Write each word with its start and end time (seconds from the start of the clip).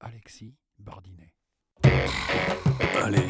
Alexis 0.00 0.54
Bardinet. 0.78 1.34
Allez, 3.02 3.28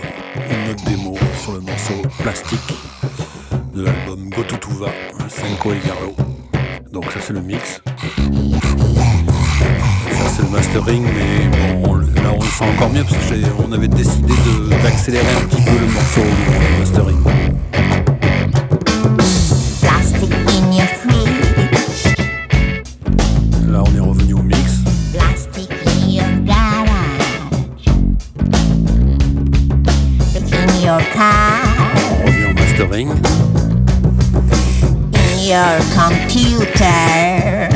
une 0.51 0.71
autre 0.71 0.85
démo 0.85 1.17
sur 1.43 1.53
le 1.53 1.61
morceau 1.61 2.01
Plastique 2.21 2.75
de 3.75 3.83
l'album 3.83 4.31
Go 4.31 4.45
to 4.45 4.57
Senko 5.29 5.73
et 5.73 5.81
Garlo. 5.81 6.15
Donc 6.93 7.11
ça 7.11 7.21
c'est 7.21 7.33
le 7.33 7.41
mix. 7.41 7.81
Ça 10.13 10.29
c'est 10.29 10.43
le 10.43 10.49
mastering, 10.51 11.05
mais 11.05 11.49
bon, 11.83 11.97
là 11.97 12.33
on 12.33 12.41
le 12.41 12.47
sent 12.47 12.65
encore 12.65 12.91
mieux 12.91 13.05
parce 13.05 13.31
qu'on 13.31 13.73
avait 13.73 13.89
décidé 13.89 14.35
d'accélérer 14.83 15.35
un 15.37 15.49
petit 15.49 15.63
peu 15.65 15.79
le 15.79 15.87
morceau 15.87 16.23
your 30.91 31.01
car, 31.13 31.63
On 32.21 32.27
revient 32.27 32.47
au 32.47 32.55
mastering. 32.55 33.11
in 35.15 35.39
your 35.47 35.75
computer. 35.95 37.69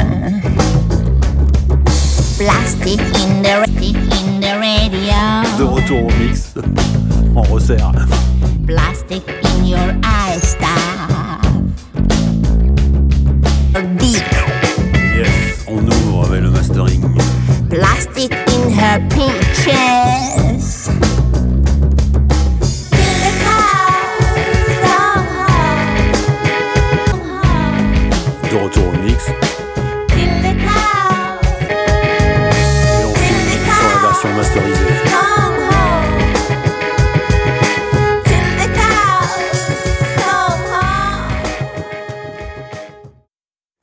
Plastic 2.38 2.98
in 3.22 3.42
the 3.42 3.55
in 4.19 4.41
the 4.41 4.52
radio. 4.58 5.22
De 5.58 5.64
retour 5.64 6.02
au 6.06 6.12
mix. 6.19 6.55
On 7.36 7.42
resserre. 7.42 7.92
Plastic 8.66 9.22
in 9.28 9.64
your 9.64 9.91
eye 10.02 10.38
stuff. 10.41 11.41
Deep 13.98 14.24
Yes. 15.16 15.64
On 15.69 15.86
ouvre 15.86 16.27
avec 16.27 16.42
le 16.42 16.50
mastering. 16.50 17.00
plastic 17.70 18.33
in 18.33 18.72
her 18.72 18.98
pinches. 19.11 19.33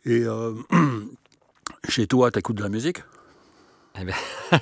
Et 0.05 0.23
euh, 0.23 0.53
chez 1.89 2.07
toi, 2.07 2.31
t'écoutes 2.31 2.57
de 2.57 2.63
la 2.63 2.69
musique? 2.69 3.03
Eh 3.99 4.05
ben, 4.05 4.15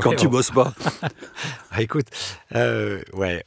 quand 0.00 0.10
ouais, 0.10 0.16
tu 0.16 0.26
on- 0.26 0.30
bosses 0.30 0.50
pas 0.50 0.74
Ah, 1.70 1.82
écoute, 1.82 2.06
euh, 2.54 3.02
ouais. 3.14 3.44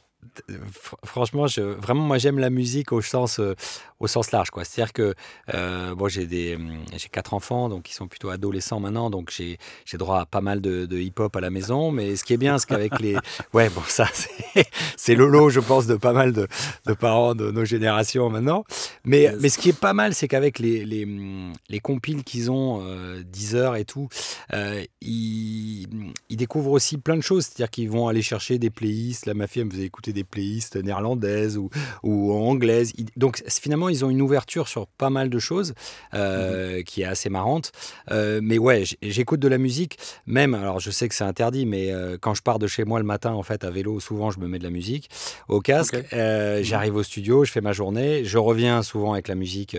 Fr- 0.48 0.94
Franchement, 1.04 1.46
je, 1.46 1.60
vraiment, 1.60 2.02
moi, 2.02 2.18
j'aime 2.18 2.38
la 2.38 2.50
musique 2.50 2.92
au 2.92 3.00
sens, 3.00 3.38
euh, 3.40 3.54
au 4.00 4.06
sens 4.06 4.32
large, 4.32 4.50
quoi. 4.50 4.64
C'est-à-dire 4.64 4.92
que, 4.92 5.14
euh, 5.54 5.94
bon, 5.94 6.08
j'ai 6.08 6.26
des, 6.26 6.56
hum, 6.56 6.78
j'ai 6.96 7.08
quatre 7.08 7.34
enfants, 7.34 7.68
donc 7.68 7.90
ils 7.90 7.94
sont 7.94 8.08
plutôt 8.08 8.30
adolescents 8.30 8.80
maintenant, 8.80 9.10
donc 9.10 9.30
j'ai, 9.30 9.58
j'ai 9.84 9.98
droit 9.98 10.20
à 10.20 10.26
pas 10.26 10.40
mal 10.40 10.60
de, 10.60 10.86
de 10.86 10.98
hip-hop 10.98 11.34
à 11.36 11.40
la 11.40 11.50
maison. 11.50 11.90
Mais 11.92 12.16
ce 12.16 12.24
qui 12.24 12.32
est 12.32 12.38
bien, 12.38 12.58
c'est 12.58 12.66
qu'avec 12.66 12.98
les, 13.00 13.16
ouais, 13.52 13.68
bon, 13.68 13.82
ça, 13.86 14.08
c'est, 14.12 14.66
c'est 14.96 15.14
le 15.14 15.26
lot, 15.26 15.50
je 15.50 15.60
pense, 15.60 15.86
de 15.86 15.94
pas 15.96 16.12
mal 16.12 16.32
de, 16.32 16.48
de 16.86 16.92
parents 16.94 17.34
de 17.34 17.50
nos 17.50 17.64
générations 17.64 18.30
maintenant. 18.30 18.64
Mais, 19.04 19.20
Yes. 19.20 19.36
mais 19.40 19.48
ce 19.50 19.58
qui 19.58 19.68
est 19.68 19.78
pas 19.78 19.92
mal, 19.92 20.14
c'est 20.14 20.28
qu'avec 20.28 20.58
les, 20.58 20.84
les, 20.86 21.04
hum, 21.04 21.52
les 21.68 21.78
compiles 21.78 22.24
qu'ils 22.24 22.50
ont, 22.50 22.80
euh, 22.82 23.22
10 23.22 23.54
heures 23.54 23.76
et 23.76 23.84
tout, 23.84 24.08
euh, 24.54 24.82
ils, 25.02 25.86
ils 26.30 26.36
découvrent 26.36 26.70
aussi 26.70 26.96
plein 26.96 27.16
de 27.16 27.20
choses. 27.22 27.44
C'est-à-dire 27.44 27.68
qu'ils 27.70 27.90
vont 27.90 28.08
aller 28.08 28.22
chercher 28.22 28.58
des 28.58 28.70
playlists. 28.70 29.26
Là, 29.26 29.34
ma 29.34 29.46
fille, 29.46 29.60
elle 29.60 29.66
me 29.66 29.72
faisait 29.72 29.84
écouter 29.84 30.14
des 30.14 30.24
playlists 30.24 30.76
néerlandaises 30.76 31.58
ou, 31.58 31.68
ou 32.02 32.32
anglaises. 32.32 32.94
Donc, 33.16 33.42
finalement, 33.46 33.89
ils 33.90 34.04
ont 34.04 34.10
une 34.10 34.22
ouverture 34.22 34.68
sur 34.68 34.86
pas 34.86 35.10
mal 35.10 35.30
de 35.30 35.38
choses 35.38 35.74
euh, 36.14 36.82
qui 36.82 37.02
est 37.02 37.06
assez 37.06 37.28
marrante. 37.28 37.72
Euh, 38.10 38.40
mais 38.42 38.58
ouais, 38.58 38.84
j'écoute 39.02 39.40
de 39.40 39.48
la 39.48 39.58
musique. 39.58 39.98
Même, 40.26 40.54
alors 40.54 40.80
je 40.80 40.90
sais 40.90 41.08
que 41.08 41.14
c'est 41.14 41.24
interdit, 41.24 41.66
mais 41.66 41.92
euh, 41.92 42.16
quand 42.20 42.34
je 42.34 42.42
pars 42.42 42.58
de 42.58 42.66
chez 42.66 42.84
moi 42.84 42.98
le 42.98 43.04
matin, 43.04 43.32
en 43.32 43.42
fait, 43.42 43.64
à 43.64 43.70
vélo, 43.70 44.00
souvent, 44.00 44.30
je 44.30 44.40
me 44.40 44.48
mets 44.48 44.58
de 44.58 44.64
la 44.64 44.70
musique 44.70 45.10
au 45.48 45.60
casque. 45.60 45.96
J'arrive 46.12 46.96
au 46.96 47.02
studio, 47.02 47.44
je 47.44 47.52
fais 47.52 47.60
ma 47.60 47.72
journée. 47.72 48.24
Je 48.24 48.38
reviens 48.38 48.82
souvent 48.82 49.12
avec 49.12 49.28
la 49.28 49.34
musique 49.34 49.76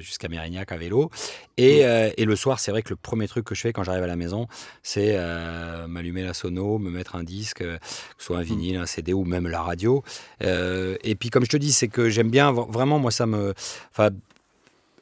jusqu'à 0.00 0.28
Mérignac 0.28 0.72
à 0.72 0.76
vélo. 0.76 1.10
Et, 1.56 1.84
euh, 1.84 2.10
et 2.16 2.24
le 2.24 2.36
soir, 2.36 2.58
c'est 2.58 2.70
vrai 2.70 2.82
que 2.82 2.88
le 2.88 2.96
premier 2.96 3.28
truc 3.28 3.44
que 3.44 3.54
je 3.54 3.60
fais 3.60 3.72
quand 3.72 3.84
j'arrive 3.84 4.02
à 4.02 4.06
la 4.06 4.16
maison, 4.16 4.46
c'est 4.82 5.18
m'allumer 5.88 6.22
la 6.22 6.34
sono, 6.34 6.78
me 6.78 6.90
mettre 6.90 7.16
un 7.16 7.22
disque, 7.22 7.58
que 7.58 7.78
ce 8.18 8.24
soit 8.26 8.38
un 8.38 8.42
vinyle, 8.42 8.76
un 8.76 8.86
CD 8.86 9.12
ou 9.12 9.24
même 9.24 9.46
la 9.46 9.62
radio. 9.62 10.02
Et 10.40 11.14
puis, 11.18 11.30
comme 11.30 11.44
je 11.44 11.50
te 11.50 11.56
dis, 11.56 11.72
c'est 11.72 11.88
que 11.88 12.08
j'aime 12.08 12.30
bien, 12.30 12.52
vraiment, 12.52 12.98
moi, 12.98 13.10
ça 13.10 13.26
me. 13.26 13.49
Enfin, 13.90 14.10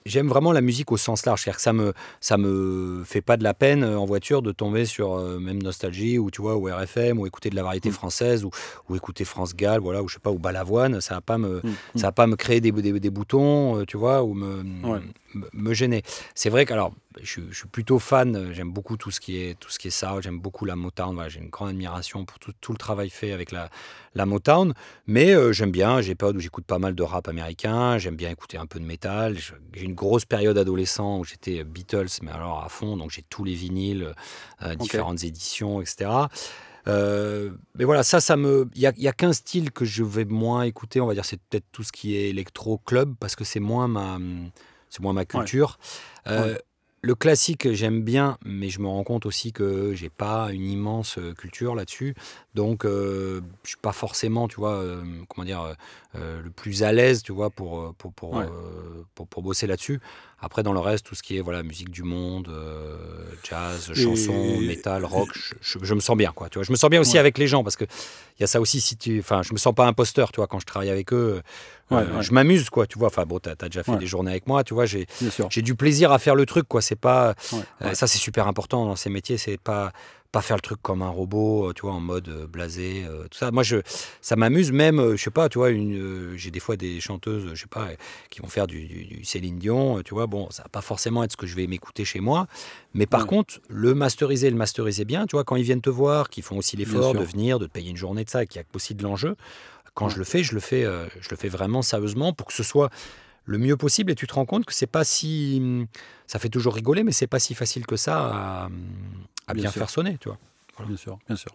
J'aime 0.07 0.29
vraiment 0.29 0.53
la 0.53 0.63
musique 0.63 0.91
au 0.91 0.97
sens 0.97 1.27
large, 1.27 1.43
c'est-à-dire 1.43 1.57
que 1.57 1.63
ça 1.63 1.75
me 1.75 1.93
ça 2.21 2.39
me 2.39 3.03
fait 3.05 3.21
pas 3.21 3.37
de 3.37 3.43
la 3.45 3.53
peine 3.53 3.83
euh, 3.83 3.99
en 3.99 4.07
voiture 4.07 4.41
de 4.41 4.53
tomber 4.53 4.87
sur 4.87 5.13
euh, 5.15 5.39
même 5.39 5.63
Nostalgie 5.63 6.19
ou 6.19 6.31
tu 6.31 6.41
vois 6.41 6.57
ou 6.57 6.65
RFM 6.65 7.19
ou 7.19 7.27
écouter 7.27 7.51
de 7.51 7.57
la 7.57 7.63
variété 7.63 7.91
française 7.91 8.43
ou, 8.43 8.51
ou 8.89 8.97
écouter 8.97 9.27
France 9.27 9.55
Gall 9.55 9.81
voilà 9.81 10.03
ou 10.03 10.09
je 10.09 10.15
sais 10.15 10.21
pas 10.21 10.31
ou 10.31 10.39
Balavoine, 10.39 11.03
ça 11.03 11.17
va 11.17 11.21
pas 11.21 11.37
me 11.37 11.61
ça 11.95 12.07
va 12.07 12.13
pas 12.13 12.27
me 12.27 12.37
créer 12.37 12.63
des, 12.63 12.73
des, 12.73 12.99
des 12.99 13.11
boutons, 13.11 13.81
euh, 13.81 13.85
tu 13.85 13.99
vois, 13.99 14.23
ou 14.23 14.33
me, 14.33 14.63
Ouais. 14.89 15.01
me, 15.35 15.47
me 15.53 15.75
gêner. 15.75 16.03
C'est 16.35 16.49
vrai 16.49 16.65
que 16.65 16.73
alors, 16.73 16.93
je, 17.23 17.27
suis- 17.31 17.45
je 17.51 17.57
suis 17.57 17.69
plutôt 17.69 17.99
fan. 17.99 18.35
euh, 18.37 18.53
J'aime 18.53 18.73
beaucoup 18.73 18.97
tout 18.97 19.11
ce 19.11 19.21
qui 19.21 19.37
est 19.39 19.59
tout 19.59 19.71
ce 19.71 19.79
qui 19.79 19.89
est 19.89 19.91
ça. 19.93 20.15
J'aime 20.21 20.39
beaucoup 20.41 20.65
la 20.65 20.77
Motown. 20.77 21.15
Voilà, 21.15 21.29
j'ai 21.29 21.41
une 21.41 21.49
grande 21.51 21.71
admiration 21.71 22.25
pour 22.25 22.39
tout, 22.39 22.53
tout 22.61 22.73
le 22.73 22.79
travail 22.79 23.11
fait 23.11 23.33
avec 23.33 23.53
la, 23.53 23.71
la 24.15 24.27
Motown. 24.27 24.75
Mais 25.07 25.35
euh, 25.35 25.53
j'aime 25.53 25.71
bien. 25.71 26.01
J'ai 26.01 26.15
période 26.15 26.37
où 26.37 26.41
j'écoute 26.41 26.65
pas 26.65 26.79
mal 26.79 26.95
de 26.95 27.03
rap 27.03 27.29
américain. 27.29 27.99
J'aime 27.99 28.17
bien 28.17 28.31
écouter 28.31 28.57
un 28.59 28.67
peu 28.67 28.79
de 28.81 28.85
métal. 28.85 29.37
J'ai 29.39 29.85
une 29.85 29.95
grosse 29.95 30.25
période 30.25 30.57
adolescent 30.59 31.19
où 31.19 31.25
j'étais 31.25 31.65
Beatles, 31.65 32.09
mais 32.23 32.31
alors 32.31 32.63
à 32.65 32.69
fond. 32.69 32.97
Donc 32.97 33.11
j'ai 33.11 33.23
tous 33.23 33.45
les 33.45 33.55
vinyles, 33.55 34.15
euh, 34.63 34.75
différentes 34.77 35.25
éditions, 35.25 35.81
etc. 35.81 36.11
Euh, 36.87 37.51
mais 37.77 37.85
voilà, 37.85 38.03
ça, 38.03 38.21
ça 38.21 38.37
me. 38.37 38.69
Il 38.75 38.81
y 38.81 38.87
a, 39.09 39.13
qu'un 39.13 39.33
style 39.33 39.73
que 39.73 39.85
je 39.85 40.03
vais 40.03 40.25
moins 40.25 40.63
écouter, 40.63 41.01
on 41.01 41.07
va 41.07 41.15
dire, 41.15 41.25
c'est 41.25 41.41
peut-être 41.41 41.67
tout 41.71 41.83
ce 41.83 41.93
qui 41.93 42.17
est 42.17 42.31
électro-club, 42.31 43.15
parce 43.21 43.37
que 43.37 43.45
c'est 43.45 43.61
moins 43.61 43.89
ma, 43.89 44.19
c'est 44.89 45.01
moins 45.03 45.13
ma 45.13 45.25
culture. 45.27 45.79
Euh, 46.29 46.55
Ouais. 46.55 46.63
Le 47.01 47.15
classique, 47.15 47.73
j'aime 47.73 48.03
bien, 48.03 48.39
mais 48.45 48.71
je 48.71 48.81
me 48.81 48.89
rends 48.89 49.05
compte 49.05 49.25
aussi 49.25 49.53
que 49.53 49.95
j'ai 49.95 50.11
pas 50.11 50.51
une 50.53 50.69
immense 50.69 51.19
euh, 51.19 51.33
culture 51.33 51.77
là-dessus. 51.77 52.17
Donc, 52.59 52.85
euh, 52.85 53.41
je 53.63 53.69
suis 53.69 53.77
pas 53.81 53.93
forcément, 53.93 54.49
tu 54.49 54.57
vois, 54.57 54.73
euh, 54.73 55.01
comment 55.29 55.45
dire, 55.45 55.63
euh, 55.63 55.75
euh, 56.17 56.43
le 56.43 56.51
plus 56.51 56.83
à 56.83 56.91
l'aise, 56.91 57.23
tu 57.23 57.31
vois, 57.31 57.51
pour, 57.51 57.95
pour, 57.95 58.13
pour, 58.13 58.33
Ouais. 58.35 58.47
pour, 59.15 59.29
pour 59.29 59.43
bosser 59.45 59.69
là-dessus. 59.69 60.01
Après, 60.41 60.65
dans 60.65 60.73
le 60.73 60.81
reste, 60.81 61.07
tout 61.07 61.15
ce 61.15 61.23
qui 61.23 61.37
est 61.37 61.41
voilà, 61.41 61.63
musique 61.63 61.91
du 61.91 62.03
monde, 62.03 62.51
jazz, 63.49 63.91
Et- 63.95 64.03
chanson, 64.03 64.59
métal, 64.61 65.05
rock, 65.05 65.29
je, 65.35 65.55
je- 65.61 65.79
je 65.85 65.95
me 65.95 66.01
sens 66.01 66.17
bien, 66.17 66.33
quoi. 66.33 66.49
Tu 66.49 66.59
vois, 66.59 66.65
je 66.65 66.73
me 66.73 66.77
sens 66.77 66.91
bien 66.91 67.01
aussi 67.01 67.13
Ouais. 67.15 67.19
avec 67.21 67.39
les 67.39 67.47
gens 67.47 67.63
parce 67.63 67.77
que 67.77 67.85
il 67.85 68.41
y 68.43 68.45
a 68.45 68.47
ça 68.49 68.61
aussi. 68.61 68.81
Si 68.81 68.97
tu, 68.97 69.21
enfin, 69.21 69.43
je 69.43 69.53
me 69.53 69.59
sens 69.59 69.75
pas 69.75 69.87
imposteur, 69.87 70.33
tu 70.33 70.37
vois, 70.37 70.47
quand 70.49 70.59
je 70.61 70.67
travaille 70.67 70.91
avec 70.91 71.13
eux. 71.13 71.43
Ouais. 71.91 72.03
Je 72.21 72.33
m'amuse, 72.33 72.69
quoi. 72.71 72.87
Tu 72.87 72.99
vois, 72.99 73.07
enfin, 73.09 73.25
bon, 73.25 73.39
t'as 73.39 73.53
as 73.53 73.69
déjà 73.69 73.83
fait 73.83 73.97
des 73.97 74.07
journées 74.07 74.31
avec 74.33 74.47
moi, 74.47 74.63
tu 74.65 74.75
vois. 74.75 74.85
J'ai 74.87 75.07
j'ai 75.49 75.63
du 75.63 75.75
plaisir 75.75 76.13
à 76.13 76.19
faire 76.19 76.35
le 76.35 76.45
truc, 76.47 76.67
quoi. 76.69 76.83
C'est 76.83 76.97
pas 76.97 77.35
ça, 77.95 78.07
c'est 78.07 78.19
super 78.19 78.47
important 78.49 78.85
dans 78.85 78.97
ces 78.97 79.11
métiers. 79.11 79.39
C'est 79.39 79.59
pas 79.59 79.93
pas 80.31 80.43
faire 80.43 80.57
le 80.57 80.61
truc 80.63 80.81
comme 80.83 81.01
un 81.01 81.09
robot, 81.09 81.71
euh, 81.71 81.73
tu 81.73 81.83
vois, 81.83 81.93
en 81.93 82.01
mode 82.01 82.29
euh, 82.29 82.47
blasé, 82.47 83.05
euh, 83.07 83.23
tout 83.31 83.39
ça. 83.39 83.51
Moi, 83.51 83.63
je, 83.63 83.77
ça 84.21 84.37
m'amuse 84.37 84.73
même, 84.73 85.17
je 85.17 85.23
sais 85.23 85.31
pas, 85.31 85.49
tu 85.49 85.57
vois, 85.59 85.71
une, 85.71 85.95
euh, 85.99 86.37
j'ai 86.37 86.51
des 86.51 86.61
fois 86.61 86.77
des 86.77 87.01
chanteuses, 87.01 87.51
je 87.55 87.61
sais 87.63 87.67
pas, 87.67 87.89
qui 88.29 88.41
vont 88.41 88.49
faire 88.49 88.67
du, 88.67 88.85
du- 88.87 89.05
du 89.07 89.25
Céline 89.25 89.59
Dion, 89.59 90.03
tu 90.03 90.13
vois. 90.13 90.27
Bon, 90.27 90.51
ça 90.51 90.65
va 90.65 90.69
pas 90.69 90.83
forcément 90.83 91.25
être 91.25 91.33
ce 91.33 91.37
que 91.39 91.47
je 91.47 91.57
vais 91.57 91.67
m'écouter 91.67 92.05
chez 92.05 92.21
moi, 92.21 92.47
mais 92.93 93.07
par 93.07 93.23
Ouais. 93.23 93.27
contre, 93.29 93.61
le 93.69 93.95
masteriser, 93.95 94.51
le 94.51 94.57
masteriser 94.57 95.07
bien, 95.07 95.27
tu 95.27 95.35
vois, 95.37 95.45
quand 95.45 95.57
ils 95.57 95.65
viennent 95.65 95.81
te 95.81 95.89
voir, 95.91 96.29
qu'ils 96.29 96.43
font 96.45 96.59
aussi 96.59 96.77
l'effort 96.77 97.15
de 97.15 97.25
venir, 97.25 97.59
de 97.59 97.67
te 97.67 97.73
payer 97.73 97.91
une 97.91 97.97
journée 97.97 98.25
de 98.25 98.31
ça, 98.31 98.45
qu'il 98.45 98.61
y 98.61 98.63
a 98.63 98.67
aussi 98.75 98.95
de 98.95 99.03
l'enjeu. 99.03 99.35
Quand 99.95 100.07
Ouais. 100.09 100.13
je 100.13 100.19
le 100.19 100.25
fais, 100.25 100.43
je 100.45 100.53
le 100.55 100.61
fais, 100.61 100.85
euh, 100.85 101.07
je 101.21 101.29
le 101.31 101.37
fais 101.37 101.49
vraiment 101.49 101.81
sérieusement 101.83 102.33
pour 102.35 102.47
que 102.49 102.53
ce 102.53 102.63
soit 102.63 102.91
le 103.47 103.57
mieux 103.57 103.79
possible 103.79 104.13
et 104.13 104.15
tu 104.15 104.27
te 104.27 104.35
rends 104.35 104.45
compte 104.45 104.67
que 104.67 104.75
c'est 104.75 104.87
pas 104.87 105.05
si 105.05 105.87
ça 106.27 106.39
fait 106.39 106.51
toujours 106.51 106.75
rigoler 106.75 107.03
mais 107.03 107.13
c'est 107.13 107.27
pas 107.27 107.39
si 107.39 107.55
facile 107.55 107.87
que 107.87 107.97
ça 107.97 108.19
à, 108.27 108.69
à 109.49 109.55
Bien 109.55 109.71
faire 109.71 109.91
sonner 109.91 110.17
tu 110.19 110.29
vois 110.29 110.39
Bien 110.87 110.97
sûr, 110.97 111.19
bien 111.27 111.35
sûr. 111.35 111.51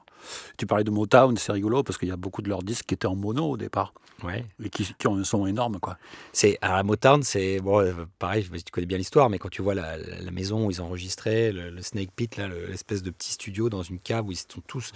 Tu 0.58 0.66
parlais 0.66 0.84
de 0.84 0.92
Motown, 0.92 1.38
c'est 1.38 1.54
rigolo 1.54 1.82
parce 1.82 1.98
qu'il 1.98 2.10
y 2.10 2.12
a 2.12 2.18
beaucoup 2.18 2.42
de 2.42 2.50
leurs 2.50 2.62
disques 2.62 2.86
qui 2.88 2.94
étaient 2.94 3.08
en 3.08 3.16
mono 3.16 3.52
au 3.52 3.58
départ 3.58 3.94
ouais 4.24 4.46
et 4.62 4.70
qui, 4.70 4.94
qui 4.98 5.08
ont 5.08 5.16
un 5.16 5.24
son 5.24 5.48
énorme, 5.48 5.80
quoi. 5.80 5.98
c'est 6.34 6.58
à 6.62 6.84
Motown 6.84 7.24
c'est 7.24 7.60
bon 7.60 7.80
euh, 7.80 7.94
pareil 8.20 8.46
tu 8.50 8.72
connais 8.72 8.86
bien 8.86 8.98
l'histoire 8.98 9.30
mais 9.30 9.40
quand 9.40 9.50
tu 9.50 9.62
vois 9.62 9.76
la, 9.76 9.98
maison 10.32 10.66
où 10.66 10.72
ils 10.72 10.82
enregistraient 10.82 11.52
le, 11.52 11.70
le 11.70 11.82
Snake 11.82 12.12
Pit 12.16 12.36
là 12.38 12.48
le- 12.48 12.68
l'espèce 12.68 13.02
de 13.02 13.12
petit 13.12 13.32
studio 13.32 13.70
dans 13.70 13.82
une 13.82 14.00
cave 14.00 14.28
où 14.28 14.32
ils 14.32 14.38
sont 14.38 14.62
tous 14.68 14.92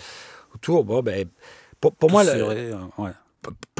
autour 0.53 0.83
bon 0.83 1.01
ben 1.01 1.27
pour, 1.81 1.95
pour 1.95 2.11
moi 2.11 2.23
le- 2.23 2.29
euh, 2.31 2.75
ouais. 2.97 3.11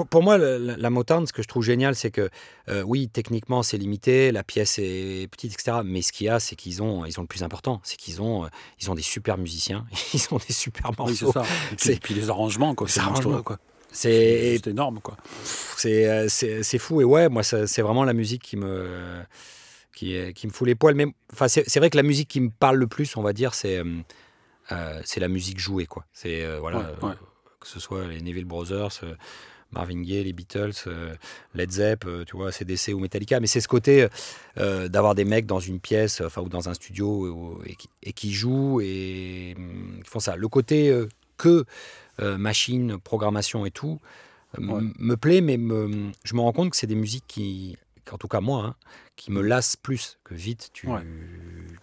Pour, 0.10 0.24
moi, 0.24 0.38
la, 0.38 0.58
la 0.58 0.90
Motown, 0.90 1.26
ce 1.28 1.34
que 1.34 1.42
je 1.42 1.48
trouve 1.48 1.64
génial, 1.64 1.96
c'est 1.96 2.12
que 2.12 2.30
euh, 2.70 2.84
oui, 2.84 3.10
techniquement, 3.10 3.64
c'est 3.64 3.78
limité, 3.78 4.32
la 4.32 4.44
pièce 4.44 4.80
est 4.80 5.28
petite, 5.32 5.54
etc. 5.54 5.80
Mais 5.84 6.02
ce 6.02 6.12
qu'il 6.12 6.28
y 6.28 6.30
a, 6.30 6.40
c'est 6.40 6.56
qu'ils 6.56 6.82
ont, 6.84 7.06
ils 7.06 7.20
ont 7.20 7.24
le 7.24 7.28
plus 7.28 7.44
important, 7.44 7.80
c'est 7.84 7.98
qu'ils 7.98 8.22
ont, 8.22 8.46
euh, 8.46 8.48
ils 8.82 8.90
ont 8.92 8.96
des 8.96 9.02
super 9.02 9.38
musiciens, 9.38 9.86
ils 10.14 10.28
ont 10.32 10.38
des 10.38 10.54
super 10.54 10.92
Oui, 11.00 11.16
c'est 11.16 11.26
morceaux. 11.26 11.32
ça. 11.34 11.42
Et 11.72 11.76
puis, 11.76 11.78
C'est- 11.80 11.94
et 11.96 12.00
puis 12.00 12.14
les 12.14 12.30
arrangements, 12.30 12.76
quoi. 12.76 12.88
C'est 12.88 13.02
quoi. 13.44 13.58
C'est 13.92 14.60
énorme, 14.68 15.00
quoi. 15.00 15.18
c'est 15.78 16.08
euh, 16.08 16.28
c'est 16.30 16.78
fou 16.78 17.02
et 17.02 17.04
ouais 17.06 17.30
moi 17.30 17.42
c'est 17.42 17.82
vraiment 17.82 18.04
la 18.04 18.14
musique 18.14 18.44
qui 18.44 18.58
me 18.58 19.24
qui, 19.96 20.34
qui 20.34 20.46
me 20.46 20.52
fout 20.52 20.68
les 20.68 20.76
poils 20.76 20.94
mais 20.94 21.08
enfin 21.34 21.48
c'est 21.48 21.78
vrai 21.78 21.90
que 21.90 21.96
la 21.98 22.04
musique 22.04 22.28
qui 22.28 22.42
me 22.42 22.50
parle 22.50 22.76
le 22.78 22.86
plus 22.88 23.16
on 23.18 23.24
va 23.24 23.32
dire 23.34 23.54
c'est 23.56 23.82
euh, 24.72 25.02
c'est 25.06 25.20
la 25.22 25.30
musique 25.30 25.58
jouée 25.58 25.86
quoi 25.88 26.06
c'est 26.14 26.46
voilà 26.60 26.80
Ouais, 27.02 27.08
ouais. 27.10 27.14
que 27.62 27.68
ce 27.68 27.80
soit 27.80 28.06
les 28.08 28.22
Neville 28.22 28.46
Brothers 28.46 29.00
Marvin 29.72 30.02
Gaye 30.02 30.24
les 30.24 30.34
Beatles 30.34 30.72
euh, 30.88 31.14
Led 31.54 31.72
Zepp 31.72 32.06
euh, 32.06 32.24
tu 32.26 32.36
vois 32.38 32.52
CDC 32.52 32.94
ou 32.94 33.00
Metallica 33.00 33.40
mais 33.40 33.48
c'est 33.48 33.62
ce 33.62 33.68
côté 33.68 34.08
euh, 34.58 34.88
d'avoir 34.88 35.14
des 35.16 35.26
mecs 35.26 35.46
dans 35.46 35.60
une 35.60 35.80
pièce 35.80 36.22
enfin 36.22 36.42
ou 36.42 36.50
dans 36.50 36.70
un 36.70 36.74
studio 36.74 37.62
et, 37.66 37.76
qui, 37.76 37.90
et 38.04 38.14
qui 38.14 38.32
jouent 38.34 38.82
et 38.82 39.56
hum, 39.58 40.00
qui 40.04 40.10
font 40.10 40.20
ça 40.20 40.36
le 40.36 40.48
côté 40.48 40.94
que 41.38 41.66
machine 42.20 42.98
programmation 42.98 43.66
et 43.66 43.72
tout 43.72 44.00
Ouais. 44.58 44.82
me 44.98 45.16
plaît, 45.18 45.42
mais 45.42 45.58
me- 45.58 46.10
je 46.24 46.34
me 46.34 46.40
rends 46.40 46.54
compte 46.54 46.72
que 46.72 46.78
c'est 46.78 46.88
des 46.88 46.96
musiques 46.96 47.26
qui, 47.28 47.78
en 48.12 48.18
tout 48.18 48.30
cas 48.30 48.40
moi, 48.40 48.64
hein, 48.66 48.76
qui 49.18 49.32
me 49.32 49.42
lassent 49.42 49.76
plus 49.76 50.18
que 50.24 50.34
vite. 50.36 50.70
Tu, 50.74 50.88
Ouais. 50.88 51.02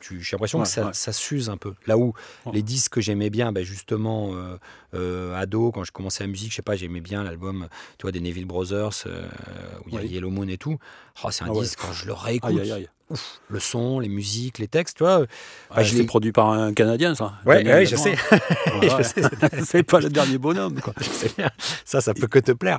tu, 0.01 0.23
j'ai 0.23 0.37
l'impression 0.37 0.59
Ouais, 0.61 0.65
que 0.65 0.71
ça, 0.71 0.87
ouais. 0.87 0.91
ça 0.95 1.13
s'use 1.13 1.51
un 1.51 1.57
peu. 1.59 1.75
Là 1.87 1.99
où 1.99 2.15
Ouais. 2.47 2.53
les 2.55 2.63
disques 2.63 2.93
que 2.95 3.01
j'aimais 3.03 3.29
bien, 3.29 3.53
ben 3.53 3.65
justement, 3.65 4.31
euh, 4.35 4.57
euh, 4.95 5.35
ado, 5.37 5.71
quand 5.73 5.85
je 5.85 5.93
commençais 5.93 6.25
la 6.25 6.29
musique, 6.31 6.51
je 6.53 6.57
sais 6.57 6.63
pas, 6.63 6.77
j'aimais 6.77 7.01
bien 7.03 7.23
l'album, 7.25 7.69
tu 7.99 8.03
vois, 8.03 8.13
des 8.13 8.21
Neville 8.21 8.47
Brothers, 8.47 8.91
euh, 9.07 9.27
où 9.85 9.89
il 9.89 9.95
y 9.95 9.99
a. 9.99 10.03
Yellow 10.05 10.31
Moon 10.31 10.47
et 10.49 10.57
tout. 10.59 10.79
Oh, 11.25 11.29
c'est 11.31 11.45
un 11.45 11.49
Ah 11.49 11.53
ouais. 11.53 11.61
disque, 11.63 11.81
quand 11.83 11.93
je 11.93 12.07
le 12.07 12.13
réécoute, 12.13 12.51
Aïe, 12.51 12.61
aïe, 12.61 12.73
aïe. 12.73 12.89
ouf, 13.11 13.41
le 13.49 13.59
son, 13.61 13.99
les 13.99 14.09
musiques, 14.09 14.59
les 14.59 14.69
textes, 14.69 14.99
tu 14.99 15.03
vois. 15.05 15.27
Ah, 15.71 15.83
je 15.83 15.97
l'ai- 15.97 16.05
produit 16.05 16.31
par 16.33 16.51
un 16.51 16.73
Canadien, 16.73 17.15
ça. 17.17 17.35
Ouais, 17.47 17.65
ouais, 17.67 17.85
je 17.87 17.97
sais. 17.97 18.15
Ouais, 18.81 18.95
ouais. 18.95 19.63
c'est 19.65 19.83
pas 19.83 19.99
le 20.01 20.09
dernier 20.09 20.39
bonhomme, 20.39 20.81
quoi. 20.81 20.93
Je 21.01 21.05
sais 21.05 21.31
bien. 21.37 21.51
Ça, 21.85 22.01
ça 22.01 22.15
peut 22.15 22.29
que 22.29 22.39
te 22.39 22.53
plaire. 22.53 22.79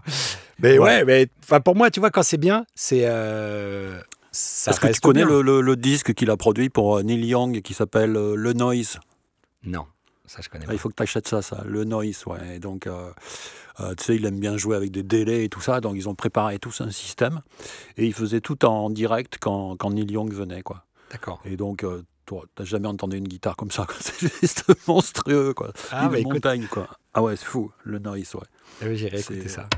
Mais 0.60 0.80
ouais, 0.80 1.04
mais 1.04 1.28
enfin, 1.44 1.60
pour 1.60 1.76
moi, 1.76 1.92
tu 1.92 2.00
vois, 2.00 2.10
quand 2.12 2.24
c'est 2.24 2.38
bien, 2.38 2.66
c'est. 2.76 3.02
euh, 3.04 4.00
Est-ce 4.36 4.80
que 4.80 4.88
tu 4.92 5.00
connais 5.00 5.24
le, 5.26 5.42
le- 5.42 5.62
le 5.62 5.76
disque 5.76 6.14
qu'il 6.14 6.30
a 6.30 6.38
produit 6.38 6.70
pour 6.70 6.98
euh, 6.98 7.04
Neil 7.04 7.26
Young 7.26 7.62
qui 7.62 7.74
s'appelle 7.74 8.16
euh, 8.18 8.36
Le 8.36 8.54
Noise? 8.54 9.00
Non, 9.64 9.86
ça, 10.26 10.42
je 10.42 10.50
connais 10.50 10.66
Ah, 10.66 10.68
pas. 10.68 10.74
Il 10.74 10.80
faut 10.80 10.90
que 10.90 10.96
tu 10.96 11.04
achètes 11.04 11.28
ça, 11.28 11.42
ça, 11.42 11.64
Le 11.66 11.84
Noise, 11.86 12.24
ouais. 12.28 12.56
Et 12.56 12.60
donc, 12.60 12.88
euh, 12.88 13.12
euh, 13.80 13.96
tu 13.96 14.04
sais, 14.04 14.16
il 14.16 14.26
aime 14.26 14.40
bien 14.40 14.58
jouer 14.58 14.76
avec 14.76 14.92
des 14.92 15.04
délais 15.04 15.46
et 15.46 15.50
tout 15.50 15.62
ça, 15.62 15.80
donc 15.82 15.96
ils 15.96 16.08
ont 16.10 16.16
préparé 16.16 16.60
tous 16.60 16.82
un 16.82 16.92
système. 16.92 17.42
Et 17.98 18.06
ils 18.06 18.14
faisaient 18.14 18.42
tout 18.42 18.66
en 18.66 18.90
direct 18.90 19.38
quand, 19.40 19.76
quand 19.78 19.92
Neil 19.92 20.12
Young 20.12 20.32
venait, 20.34 20.62
quoi. 20.62 20.86
D'accord. 21.12 21.40
Et 21.46 21.56
donc, 21.56 21.84
euh, 21.84 22.04
toi, 22.26 22.44
t'as 22.56 22.64
jamais 22.66 22.88
entendu 22.88 23.18
une 23.18 23.28
guitare 23.28 23.56
comme 23.56 23.72
ça. 23.72 23.88
C'est 24.00 24.20
juste 24.42 24.64
monstrueux, 24.88 25.54
quoi. 25.54 25.72
Ah, 25.92 26.06
Une 26.06 26.12
bah, 26.12 26.20
écoute. 26.20 26.34
montagne, 26.34 26.68
quoi. 26.70 26.88
Ah 27.14 27.22
ouais, 27.24 27.36
c'est 27.38 27.46
fou, 27.46 27.72
Le 27.86 28.00
Noise, 28.00 28.36
ouais. 28.36 28.42
Ah 28.82 28.86
oui, 28.88 28.98
J'irai 28.98 29.20
écouter 29.20 29.48
ça. 29.48 29.70